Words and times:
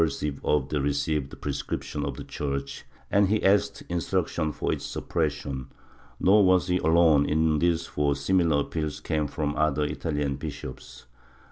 54 0.01 0.03
MYSTICISM 0.03 0.41
[Book 0.41 0.41
VIII 0.41 0.53
sive 0.55 0.63
of 0.63 0.69
the 0.69 0.81
received 0.81 1.41
prescriptions 1.41 2.05
of 2.07 2.15
the 2.17 2.23
Church, 2.23 2.85
and 3.11 3.27
he 3.29 3.43
asked 3.43 3.83
instructions 3.87 4.55
for 4.55 4.73
its 4.73 4.83
suppression, 4.83 5.67
nor 6.19 6.43
was 6.43 6.69
he 6.69 6.79
alone 6.79 7.27
in 7.27 7.59
this 7.59 7.85
for 7.85 8.15
similar 8.15 8.61
appeals 8.61 8.99
came 8.99 9.27
from 9.27 9.55
other 9.55 9.83
Italian 9.83 10.37
bishops. 10.37 11.05